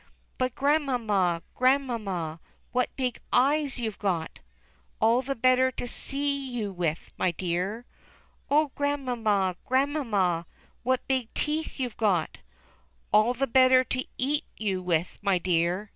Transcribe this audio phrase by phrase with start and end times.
[0.39, 2.39] But Grandmamma, Grandmamma,
[2.71, 4.33] what big eyes youVe got!••
[4.99, 7.85] "All the better to see you with, my dear!"
[8.49, 10.47] "Oh, Grandmamma, Grandmamma,
[10.81, 12.39] what big teeth you've got!"
[13.13, 15.89] "All the better to eat you with, my dear!"